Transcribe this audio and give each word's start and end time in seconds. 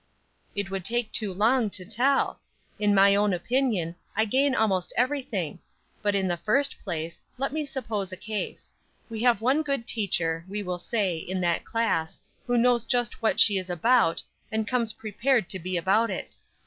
"It 0.55 0.71
would 0.71 0.83
take 0.83 1.11
too 1.11 1.31
long 1.31 1.69
to 1.69 1.85
tell. 1.85 2.39
In 2.79 2.95
my 2.95 3.13
own 3.13 3.33
opinion, 3.33 3.95
I 4.15 4.25
gain 4.25 4.55
almost 4.55 4.91
everything. 4.97 5.59
But, 6.01 6.15
in 6.15 6.27
the 6.27 6.37
first 6.37 6.79
place, 6.79 7.21
let 7.37 7.53
me 7.53 7.67
suppose 7.67 8.11
a 8.11 8.17
case. 8.17 8.71
We 9.11 9.21
have 9.21 9.41
one 9.41 9.61
good 9.61 9.85
teacher, 9.85 10.43
we 10.49 10.63
will 10.63 10.79
say, 10.79 11.17
in 11.17 11.39
that 11.41 11.65
class, 11.65 12.19
who 12.47 12.57
knows 12.57 12.83
just 12.85 13.21
what 13.21 13.39
she 13.39 13.59
is 13.59 13.69
about, 13.69 14.23
and 14.51 14.67
comes 14.67 14.91
prepared 14.93 15.47
to 15.49 15.59
be 15.59 15.77
about 15.77 16.09
it. 16.09 16.35